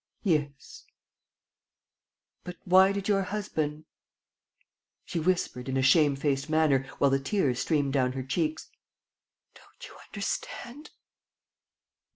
[0.23, 0.83] "Yes."
[2.43, 3.85] "But why did your husband...?"
[5.05, 8.71] She whispered in a shame faced manner, while the tears streamed down her cheeks.
[9.53, 10.89] "Don't you understand?"